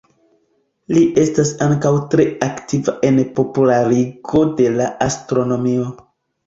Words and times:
Li 0.95 1.03
estas 1.23 1.51
ankaŭ 1.67 1.91
tre 2.15 2.27
aktiva 2.47 2.97
en 3.11 3.23
popularigo 3.39 4.45
de 4.63 4.77
la 4.81 4.93
astronomio. 5.11 5.91